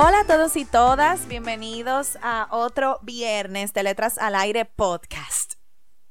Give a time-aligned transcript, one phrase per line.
[0.00, 5.54] Hola a todos y todas, bienvenidos a otro viernes de Letras al Aire podcast.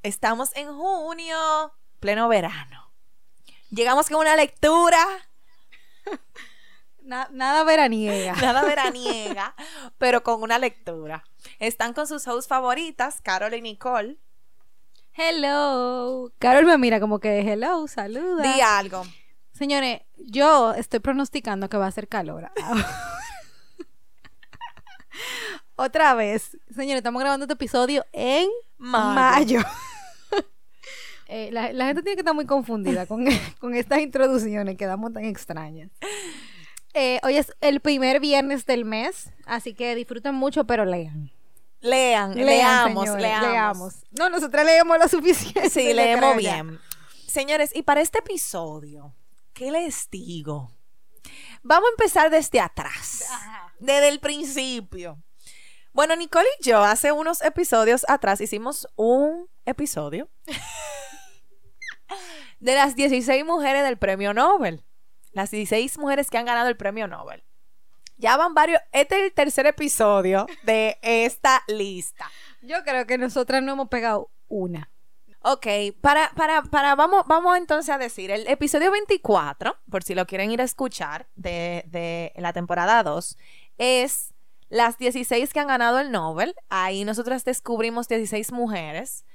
[0.04, 1.38] Estamos en junio,
[2.02, 2.92] pleno verano.
[3.70, 5.00] Llegamos con una lectura.
[7.02, 8.34] nada veraniega.
[8.42, 9.56] Nada veraniega,
[9.98, 11.24] pero con una lectura.
[11.58, 14.18] Están con sus hosts favoritas, Carol y Nicole.
[15.14, 16.34] Hello.
[16.40, 18.44] Carol me mira como que hello, saluda.
[18.44, 19.04] Di algo.
[19.54, 22.52] Señores, yo estoy pronosticando que va a ser calor.
[25.76, 26.58] Otra vez.
[26.74, 29.62] Señores, estamos grabando este episodio en mayo.
[31.30, 33.06] Eh, la, gente tiene que estar muy confundida
[33.60, 35.92] con, estas introducciones que damos tan extrañas.
[36.94, 41.30] Eh, hoy es el primer viernes del mes, así que disfruten mucho, pero lean.
[41.82, 43.96] Lean, leamos, leamos.
[44.18, 45.70] No, nosotros leemos lo suficiente.
[45.70, 46.80] Sí, leemos bien.
[47.28, 49.14] Señores, y para este episodio,
[49.54, 50.72] ¿qué les digo?
[51.62, 53.26] Vamos a empezar desde atrás,
[53.80, 55.18] desde el principio.
[55.94, 60.30] Bueno, Nicole y yo hace unos episodios atrás hicimos un episodio
[62.60, 64.84] de las 16 mujeres del premio Nobel.
[65.32, 67.44] Las 16 mujeres que han ganado el premio Nobel.
[68.18, 68.82] Ya van varios.
[68.92, 72.30] Este es el tercer episodio de esta lista.
[72.62, 74.90] Yo creo que nosotras no hemos pegado una.
[75.42, 75.68] Ok,
[76.02, 80.52] para, para, para, vamos, vamos entonces a decir, el episodio 24, por si lo quieren
[80.52, 83.38] ir a escuchar, de, de la temporada 2,
[83.78, 84.34] es
[84.70, 89.26] las 16 que han ganado el Nobel, ahí nosotras descubrimos 16 mujeres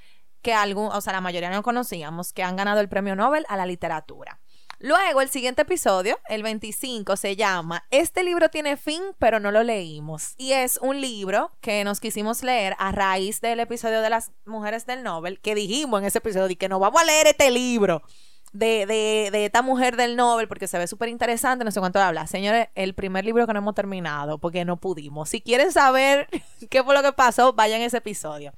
[0.43, 3.57] que algún, o sea, la mayoría no conocíamos, que han ganado el premio Nobel a
[3.57, 4.41] la literatura.
[4.81, 9.63] Luego, el siguiente episodio, el 25, se llama Este libro tiene fin, pero no lo
[9.63, 10.35] leímos.
[10.37, 14.85] Y es un libro que nos quisimos leer a raíz del episodio de las mujeres
[14.85, 18.03] del Nobel, que dijimos en ese episodio que no vamos a leer este libro
[18.53, 22.01] de, de, de esta mujer del Nobel porque se ve súper interesante, no sé cuánto
[22.01, 22.27] habla.
[22.27, 25.31] Señores, el primer libro que no hemos terminado porque no pudimos.
[25.31, 26.29] Si quieren saber
[26.71, 28.53] qué fue lo que pasó, vayan a ese episodio.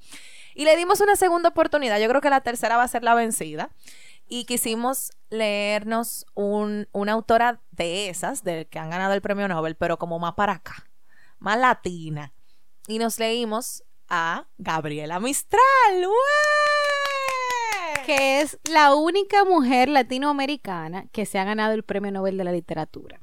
[0.53, 1.99] Y le dimos una segunda oportunidad.
[1.99, 3.69] Yo creo que la tercera va a ser la vencida.
[4.27, 9.75] Y quisimos leernos un, una autora de esas, de que han ganado el premio Nobel,
[9.75, 10.87] pero como más para acá,
[11.37, 12.33] más latina.
[12.87, 16.07] Y nos leímos a Gabriela Mistral
[18.05, 22.51] que es la única mujer latinoamericana que se ha ganado el Premio Nobel de la
[22.51, 23.19] Literatura.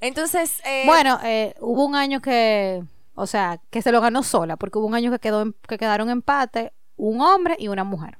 [0.00, 4.56] Entonces, eh, bueno, eh, hubo un año que, o sea, que se lo ganó sola,
[4.56, 8.18] porque hubo un año que quedó que quedaron empate un hombre y una mujer,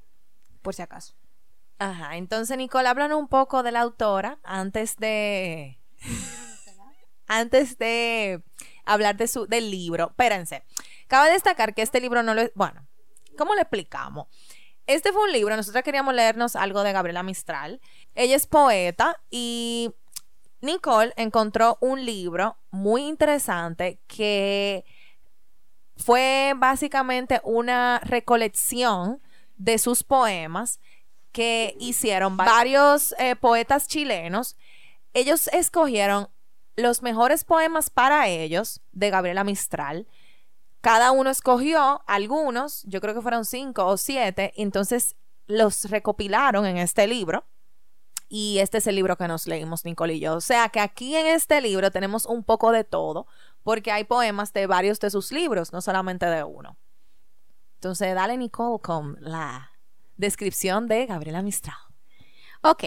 [0.62, 1.14] por si acaso.
[1.78, 5.78] Ajá, entonces Nicole, háblanos un poco de la autora antes de
[7.26, 8.42] antes de
[8.84, 10.08] hablar de su del libro.
[10.08, 10.64] Espérense.
[11.08, 12.86] Cabe destacar que este libro no lo es, bueno,
[13.36, 14.28] ¿cómo le explicamos?
[14.86, 17.80] Este fue un libro, nosotros queríamos leernos algo de Gabriela Mistral.
[18.14, 19.90] Ella es poeta y
[20.60, 24.84] Nicole encontró un libro muy interesante que
[25.96, 29.20] fue básicamente una recolección
[29.56, 30.80] de sus poemas
[31.32, 34.56] que hicieron varios eh, poetas chilenos.
[35.14, 36.28] Ellos escogieron
[36.76, 40.06] los mejores poemas para ellos de Gabriela Mistral
[40.86, 45.16] cada uno escogió algunos, yo creo que fueron cinco o siete, entonces
[45.48, 47.44] los recopilaron en este libro.
[48.28, 50.36] Y este es el libro que nos leímos, Nicole y yo.
[50.36, 53.26] O sea que aquí en este libro tenemos un poco de todo,
[53.64, 56.78] porque hay poemas de varios de sus libros, no solamente de uno.
[57.78, 59.72] Entonces, dale, Nicole, con la
[60.16, 61.78] descripción de Gabriela Mistral.
[62.62, 62.84] Ok.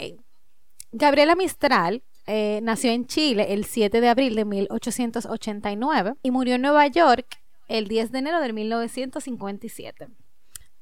[0.93, 6.61] Gabriela Mistral eh, nació en Chile el 7 de abril de 1889 y murió en
[6.61, 7.38] Nueva York
[7.69, 10.09] el 10 de enero de 1957.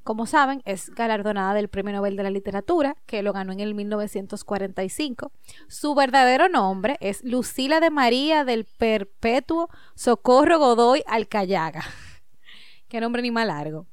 [0.04, 3.76] Como saben, es galardonada del Premio Nobel de la Literatura, que lo ganó en el
[3.76, 5.34] 1945.
[5.68, 11.84] Su verdadero nombre es Lucila de María del Perpetuo Socorro Godoy Alcayaga.
[12.88, 13.86] Qué nombre ni más largo.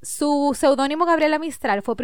[0.00, 1.96] Su seudónimo Gabriela Mistral fue,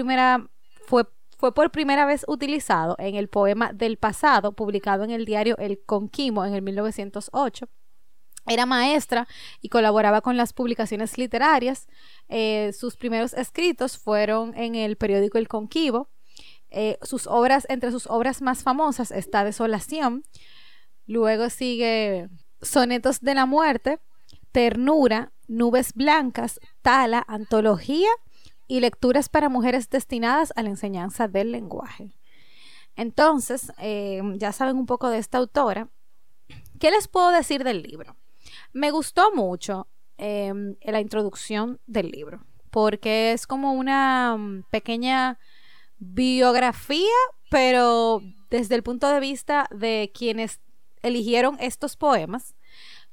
[0.84, 1.04] fue,
[1.38, 5.80] fue por primera vez utilizado en el poema Del Pasado, publicado en el diario El
[5.84, 7.68] Conquimo en el 1908
[8.46, 9.28] Era maestra
[9.60, 11.86] y colaboraba con las publicaciones literarias.
[12.28, 16.08] Eh, sus primeros escritos fueron en el periódico El Conquivo.
[16.70, 20.24] Eh, sus obras, entre sus obras más famosas está Desolación.
[21.06, 22.28] Luego sigue
[22.62, 24.00] Sonetos de la Muerte,
[24.52, 28.08] Ternura, Nubes Blancas, Tala, Antología
[28.66, 32.14] y Lecturas para Mujeres destinadas a la enseñanza del lenguaje.
[32.96, 35.88] Entonces, eh, ya saben un poco de esta autora.
[36.78, 38.16] ¿Qué les puedo decir del libro?
[38.72, 39.88] Me gustó mucho
[40.18, 45.38] em, la introducción del libro, porque es como una mm, pequeña
[45.98, 47.12] biografía,
[47.50, 48.20] pero
[48.50, 50.60] desde el punto de vista de quienes
[51.02, 52.54] eligieron estos poemas,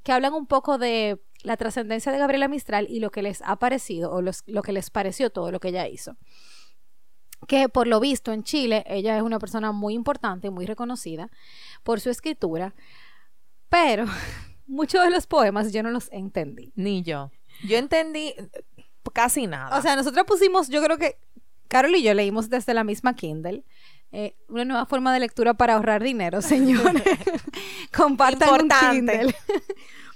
[0.04, 3.58] que hablan un poco de la trascendencia de Gabriela Mistral y lo que les ha
[3.58, 6.18] parecido, o lo que les pareció todo lo que ella hizo.
[7.48, 11.30] Que por lo visto en Chile, ella es una persona muy importante, muy reconocida
[11.84, 12.76] por su escritura,
[13.70, 14.06] pero
[14.70, 16.72] muchos de los poemas yo no los entendí.
[16.76, 17.32] Ni yo.
[17.68, 18.34] Yo entendí
[19.14, 19.78] casi nada.
[19.78, 21.18] O sea, nosotros pusimos, yo creo que
[21.68, 23.64] Carol y yo leímos desde la misma Kindle.
[24.12, 27.04] Eh, una nueva forma de lectura para ahorrar dinero, señores.
[27.96, 29.36] Compartan un Kindle.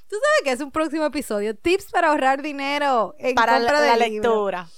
[0.09, 1.55] Tú sabes que es un próximo episodio.
[1.55, 4.69] Tips para ahorrar dinero en para la, lectura.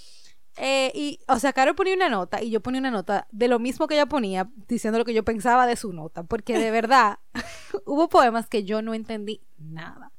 [0.57, 3.59] Eh, y, o sea, Carol ponía una nota y yo ponía una nota de lo
[3.59, 7.19] mismo que ella ponía, diciendo lo que yo pensaba de su nota, porque de verdad
[7.85, 10.11] hubo poemas que yo no entendí nada.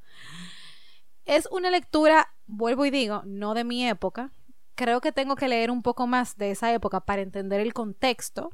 [1.25, 4.31] Es una lectura, vuelvo y digo, no de mi época.
[4.75, 8.51] Creo que tengo que leer un poco más de esa época para entender el contexto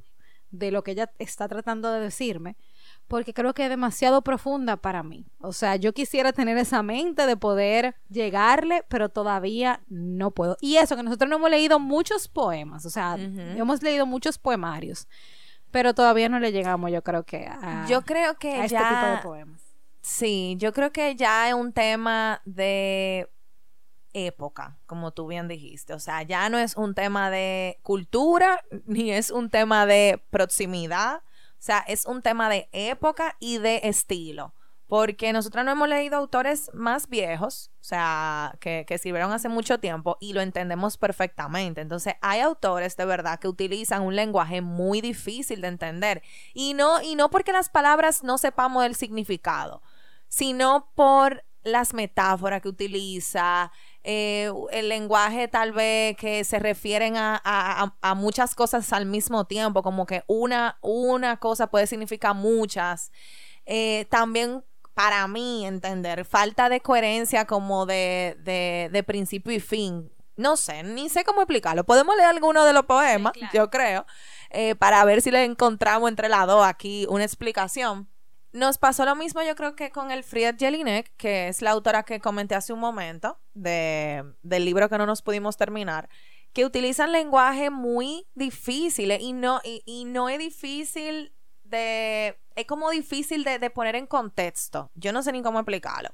[0.50, 2.56] de lo que ella está tratando de decirme
[3.12, 5.26] porque creo que es demasiado profunda para mí.
[5.38, 10.56] O sea, yo quisiera tener esa mente de poder llegarle, pero todavía no puedo.
[10.62, 15.08] Y eso, que nosotros no hemos leído muchos poemas, o sea, hemos leído muchos poemarios,
[15.70, 19.18] pero todavía no le llegamos, yo creo que a, yo creo que este tipo de
[19.22, 19.60] poemas.
[20.00, 23.28] Sí, yo creo que ya es un tema de
[24.14, 25.92] época, como tú bien dijiste.
[25.92, 31.20] O sea, ya no es un tema de cultura, ni es un tema de proximidad
[31.64, 34.54] sea, es un tema de época y de estilo.
[34.88, 39.78] Porque nosotros no hemos leído autores más viejos, o sea, que, que sirvieron hace mucho
[39.80, 41.80] tiempo y lo entendemos perfectamente.
[41.80, 46.22] Entonces, hay autores de verdad que utilizan un lenguaje muy difícil de entender.
[46.52, 49.82] Y no, y no porque las palabras no sepamos el significado,
[50.28, 53.72] sino por las metáforas que utiliza,
[54.04, 60.06] eh, el lenguaje tal vez que se refieren a, muchas cosas al mismo tiempo, como
[60.06, 63.12] que una, una cosa puede significar muchas.
[63.64, 64.64] Eh, también
[64.94, 70.12] para mí entender, falta de coherencia como de, de, principio y fin.
[70.36, 71.84] No sé, ni sé cómo explicarlo.
[71.84, 74.06] Podemos leer alguno de los poemas, yo creo,
[74.50, 78.08] eh, para ver si le encontramos entre las dos aquí una explicación.
[78.52, 82.02] Nos pasó lo mismo yo creo que con el Fried Jelinek, que es la autora
[82.02, 86.08] que comenté hace un momento de, del libro que no nos pudimos terminar,
[86.52, 91.32] que utilizan lenguaje muy difícil y no, y, no es difícil
[91.64, 92.38] de...
[92.54, 94.90] Es como difícil de, poner en contexto.
[94.94, 96.10] Yo no sé ni cómo explicarlo.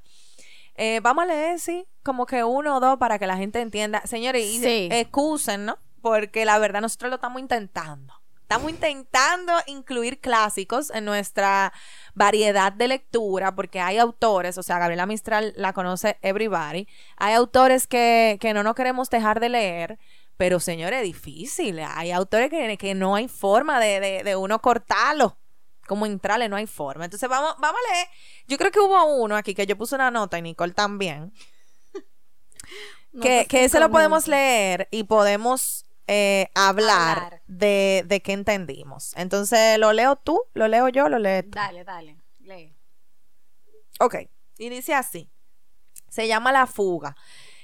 [0.76, 4.00] Eh, vamos a leer, sí, como que uno o dos para que la gente entienda.
[4.06, 5.78] Señores, y excusen, ¿no?
[6.00, 8.14] Porque la verdad nosotros lo estamos intentando.
[8.48, 11.70] Estamos intentando incluir clásicos en nuestra
[12.18, 17.86] variedad de lectura, porque hay autores, o sea, Gabriela Mistral la conoce everybody, hay autores
[17.86, 19.98] que, no nos queremos dejar de leer,
[20.36, 21.80] pero señores, es difícil.
[21.80, 25.36] Hay autores que, que no hay forma de, de, uno cortarlo
[25.86, 27.06] como entrarle, no hay forma.
[27.06, 28.08] Entonces vamos, vamos a leer.
[28.46, 31.32] Yo creo que hubo uno aquí que yo puse una nota y Nicole también.
[33.22, 39.14] que, que ese lo podemos leer y podemos eh, hablar, De, de qué entendimos.
[39.16, 40.42] Entonces, ¿lo leo tú?
[40.54, 41.08] ¿Lo leo yo?
[41.08, 42.74] ¿Lo lees Dale, dale, lee.
[44.00, 44.16] Ok,
[44.58, 45.30] y dice así.
[46.08, 47.14] Se llama La Fuga.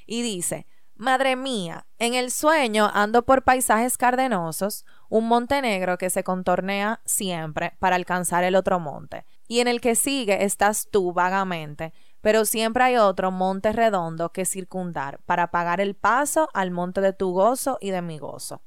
[0.06, 6.08] Y dice, Madre mía, en el sueño ando por paisajes cardenosos, un monte negro que
[6.08, 11.12] se contornea siempre para alcanzar el otro monte, y en el que sigue estás tú
[11.12, 11.92] vagamente,
[12.24, 17.12] pero siempre hay otro monte redondo que circundar para pagar el paso al monte de
[17.12, 18.62] tu gozo y de mi gozo.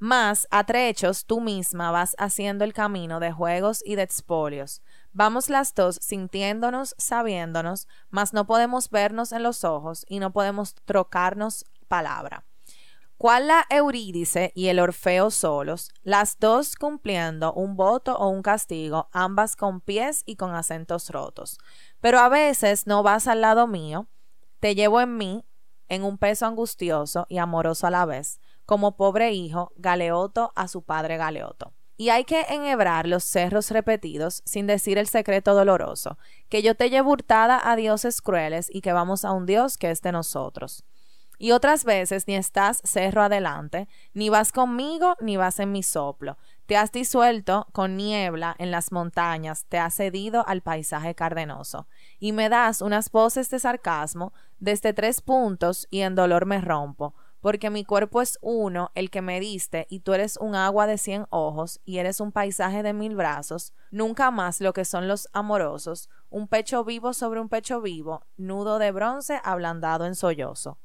[0.00, 4.82] Más a trechos tú misma vas haciendo el camino de juegos y de expolios.
[5.12, 10.74] Vamos las dos sintiéndonos, sabiéndonos, mas no podemos vernos en los ojos y no podemos
[10.84, 12.44] trocarnos palabra.
[13.16, 19.08] Cual la Eurídice y el Orfeo solos, las dos cumpliendo un voto o un castigo,
[19.12, 21.58] ambas con pies y con acentos rotos.
[22.02, 24.08] Pero a veces no vas al lado mío,
[24.58, 25.46] te llevo en mí,
[25.88, 30.82] en un peso angustioso y amoroso a la vez, como pobre hijo, Galeoto a su
[30.82, 31.72] padre Galeoto.
[31.96, 36.18] Y hay que enhebrar los cerros repetidos sin decir el secreto doloroso,
[36.48, 39.92] que yo te llevo hurtada a dioses crueles y que vamos a un Dios que
[39.92, 40.84] es de nosotros.
[41.38, 46.36] Y otras veces ni estás cerro adelante, ni vas conmigo, ni vas en mi soplo.
[46.66, 51.86] Te has disuelto con niebla en las montañas, te has cedido al paisaje cardenoso.
[52.18, 57.14] Y me das unas voces de sarcasmo desde tres puntos y en dolor me rompo
[57.42, 60.96] porque mi cuerpo es uno, el que me diste, y tú eres un agua de
[60.96, 65.28] cien ojos, y eres un paisaje de mil brazos, nunca más lo que son los
[65.32, 70.78] amorosos, un pecho vivo sobre un pecho vivo, nudo de bronce ablandado en sollozo.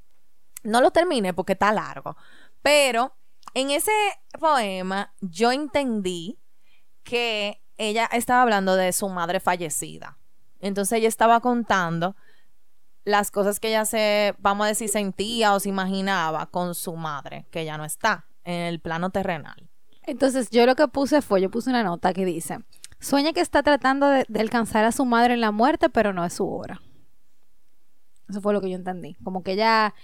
[0.64, 2.18] No lo termine porque está largo,
[2.64, 3.14] pero
[3.58, 3.92] en ese
[4.40, 6.38] poema yo entendí
[7.04, 10.20] que ella estaba hablando de su madre fallecida.
[10.60, 12.16] Entonces ella estaba contando
[13.04, 17.48] las cosas que ella se, vamos a decir, sentía o se imaginaba con su madre,
[17.50, 19.68] que ya no está en el plano terrenal.
[20.04, 22.60] Entonces yo lo que puse fue, yo puse una nota que dice,
[23.00, 26.34] sueña que está tratando de, alcanzar a su madre en la muerte, pero no es
[26.34, 26.80] su hora.
[28.30, 29.16] Eso fue lo que yo entendí.
[29.24, 29.96] Como que ella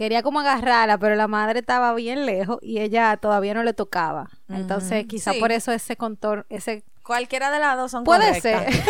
[0.00, 4.30] quería como agarrarla, pero la madre estaba bien lejos y ella todavía no le tocaba.
[4.48, 6.84] Entonces, quizá por eso ese contorno, ese...
[7.02, 8.66] Cualquiera de las dos son Puede ser.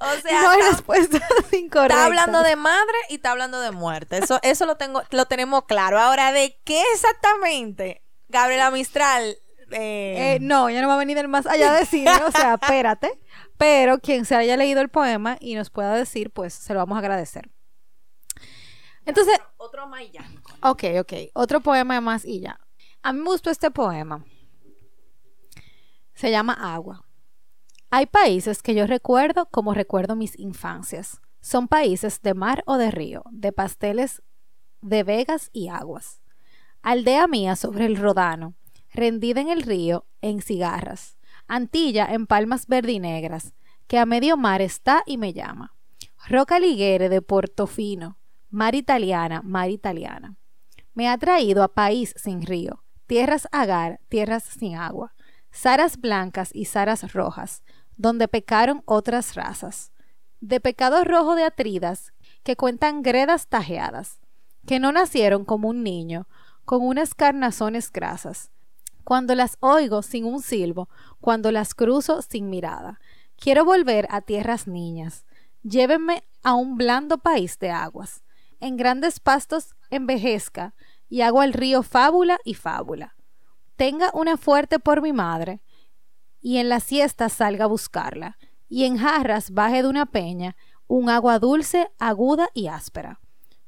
[0.00, 1.18] O sea, no hay respuesta
[1.52, 1.94] incorrecta.
[1.94, 4.18] Está hablando de madre y está hablando de muerte.
[4.18, 6.00] Eso, eso lo tengo, lo tenemos claro.
[6.00, 8.02] Ahora, ¿de qué exactamente?
[8.28, 9.38] Gabriela Mistral.
[9.70, 10.34] Eh...
[10.34, 13.20] Eh, no, ya no va a venir el más allá de decir, o sea, espérate.
[13.56, 16.96] Pero quien se haya leído el poema y nos pueda decir, pues se lo vamos
[16.96, 17.50] a agradecer.
[19.06, 19.38] Entonces.
[19.56, 20.24] Otro, más y ya.
[20.62, 21.12] Ok, ok.
[21.34, 22.60] Otro poema más y ya.
[23.02, 24.24] A mí me gustó este poema.
[26.14, 27.04] Se llama Agua.
[27.90, 31.20] Hay países que yo recuerdo como recuerdo mis infancias.
[31.40, 34.22] Son países de mar o de río, de pasteles,
[34.80, 36.20] de vegas y aguas.
[36.82, 38.54] Aldea mía sobre el Rodano,
[38.92, 41.18] rendida en el río en cigarras.
[41.46, 43.54] Antilla en palmas verdinegras,
[43.86, 45.74] que a medio mar está y me llama.
[46.26, 48.18] Roca Liguere de Portofino,
[48.54, 50.36] mar italiana, mar italiana.
[50.94, 55.12] Me ha traído a país sin río, tierras agar, tierras sin agua,
[55.52, 57.64] zaras blancas y zaras rojas,
[57.96, 59.90] donde pecaron otras razas,
[60.40, 62.12] de pecado rojo de atridas,
[62.44, 64.20] que cuentan gredas tajeadas,
[64.66, 66.28] que no nacieron como un niño,
[66.64, 68.52] con unas carnazones grasas.
[69.02, 70.88] Cuando las oigo sin un silbo,
[71.20, 73.00] cuando las cruzo sin mirada,
[73.36, 75.24] quiero volver a tierras niñas.
[75.64, 78.23] Llévenme a un blando país de aguas.
[78.64, 80.74] En grandes pastos envejezca
[81.10, 83.14] y hago al río fábula y fábula.
[83.76, 85.60] Tenga una fuerte por mi madre,
[86.40, 90.56] y en la siesta salga a buscarla, y en jarras baje de una peña
[90.86, 93.20] un agua dulce, aguda y áspera.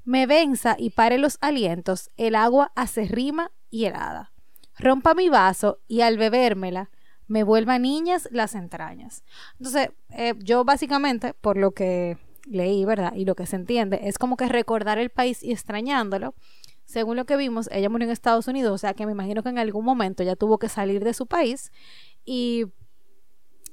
[0.05, 4.33] Me venza y pare los alientos el agua acerrima y helada.
[4.79, 6.89] Rompa mi vaso y al bebérmela
[7.27, 9.25] me vuelva niñas las entrañas.
[9.59, 13.13] Entonces, eh, yo básicamente, por lo que leí, ¿verdad?
[13.15, 16.35] Y lo que se entiende, es como que recordar el país y extrañándolo.
[16.85, 19.49] Según lo que vimos, ella murió en Estados Unidos, o sea que me imagino que
[19.49, 21.73] en algún momento ya tuvo que salir de su país
[22.25, 22.67] y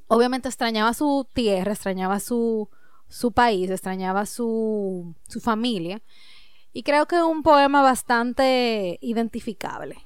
[0.08, 2.70] obviamente extrañaba su tierra, extrañaba su,
[3.08, 6.02] su país, extrañaba su, su familia.
[6.72, 9.98] Y creo que es un poema bastante identificable.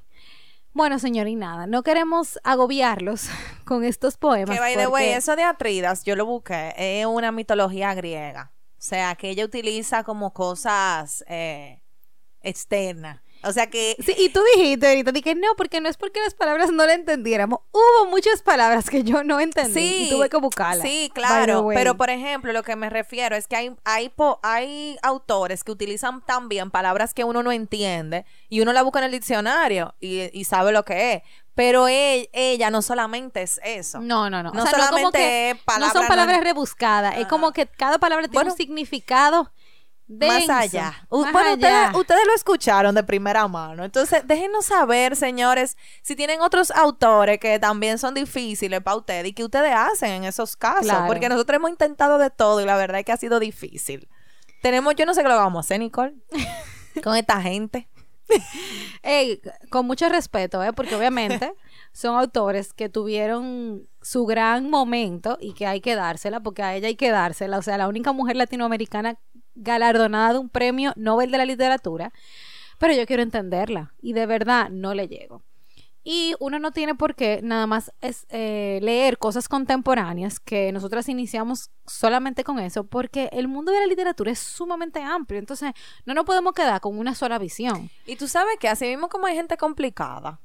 [0.74, 3.30] Bueno, señor, y nada, no queremos agobiarlos
[3.66, 4.56] con estos poemas.
[4.56, 8.52] Que by the way, eso de Atridas, yo lo busqué, es una mitología griega.
[8.78, 11.82] O sea, que ella utiliza como cosas eh,
[12.42, 13.22] externas.
[13.48, 13.96] O sea que...
[14.04, 16.94] Sí, y tú dijiste ahorita, dije, no, porque no es porque las palabras no la
[16.94, 17.60] entendiéramos.
[17.72, 20.88] Hubo muchas palabras que yo no entendí sí, y tuve que buscarlas.
[20.88, 21.68] Sí, claro.
[21.74, 24.12] Pero, por ejemplo, lo que me refiero es que hay, hay,
[24.44, 29.06] hay autores que utilizan también palabras que uno no entiende y uno la busca en
[29.06, 31.22] el diccionario y, sabe lo que es.
[31.56, 34.00] Pero ella, no solamente es eso.
[34.00, 34.52] No, no, no.
[34.52, 35.94] No solamente es palabras...
[35.94, 37.18] No son palabras rebuscadas.
[37.18, 39.52] Es como que cada palabra tiene un significado
[40.08, 41.08] más allá.
[41.10, 41.54] bueno,
[41.98, 43.84] Ustedes, lo escucharon de primera mano.
[43.84, 49.34] Entonces, déjenos saber, señores, si tienen otros autores que también son difíciles para ustedes y
[49.34, 50.94] que ustedes hacen en esos casos.
[51.08, 54.08] Porque nosotros hemos intentado de todo y la verdad es que ha sido difícil.
[54.62, 56.16] Tenemos, yo no sé qué lo vamos a hacer, Nicole,
[57.04, 57.88] con esta gente.
[59.04, 60.74] Ey, con mucho respeto, ¿eh?
[60.74, 61.54] porque obviamente
[61.94, 66.88] son autores que tuvieron su gran momento y que hay que dársela, porque a ella
[66.88, 67.58] hay que dársela.
[67.58, 69.18] O sea, la única mujer latinoamericana
[69.58, 72.12] galardonada de un premio Nobel de la Literatura,
[72.78, 75.44] pero yo quiero entenderla y de verdad no le llego.
[76.10, 81.10] Y uno no tiene por qué nada más es, eh, leer cosas contemporáneas que nosotras
[81.10, 85.38] iniciamos solamente con eso, porque el mundo de la literatura es sumamente amplio.
[85.38, 85.74] Entonces,
[86.06, 87.90] no nos podemos quedar con una sola visión.
[88.06, 90.40] Y tú sabes que así mismo como hay gente complicada,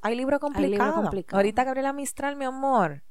[0.00, 0.94] Hay libros complicados.
[0.94, 1.36] complicados.
[1.38, 3.02] Ahorita Gabriela Mistral, mi amor,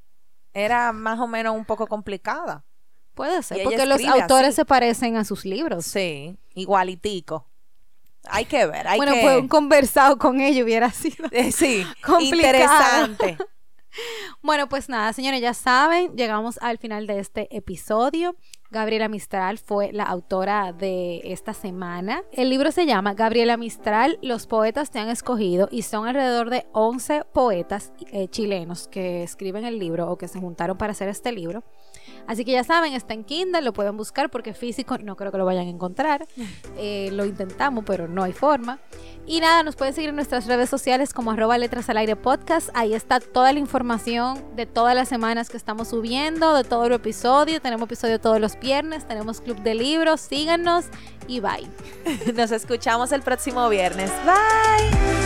[0.51, 2.65] era más o menos un poco complicada.
[3.13, 4.55] Puede ser, porque los autores así.
[4.55, 5.85] se parecen a sus libros.
[5.85, 7.47] Sí, igualitico.
[8.29, 9.21] Hay que ver, hay bueno, que...
[9.21, 11.27] pues un conversado con ellos hubiera sido.
[11.31, 12.35] Eh, sí, complicado.
[12.35, 13.37] interesante.
[14.41, 18.35] Bueno, pues nada, señores, ya saben, llegamos al final de este episodio.
[18.71, 22.23] Gabriela Mistral fue la autora de esta semana.
[22.31, 26.65] El libro se llama Gabriela Mistral, los poetas te han escogido y son alrededor de
[26.71, 31.31] 11 poetas eh, chilenos que escriben el libro o que se juntaron para hacer este
[31.31, 31.63] libro.
[32.27, 35.37] Así que ya saben, está en Kindle, lo pueden buscar porque físico no creo que
[35.37, 36.27] lo vayan a encontrar.
[36.77, 38.79] Eh, lo intentamos, pero no hay forma.
[39.25, 42.69] Y nada, nos pueden seguir en nuestras redes sociales como arroba letras al aire podcast.
[42.73, 46.93] Ahí está toda la información de todas las semanas que estamos subiendo, de todo el
[46.93, 47.61] episodio.
[47.61, 50.21] Tenemos episodio todos los viernes, tenemos club de libros.
[50.21, 50.85] Síganos
[51.27, 51.69] y bye.
[52.35, 54.11] Nos escuchamos el próximo viernes.
[54.25, 55.22] Bye.